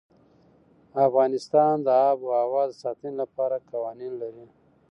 [1.07, 4.45] افغانستان د آب وهوا د ساتنې لپاره قوانين لري.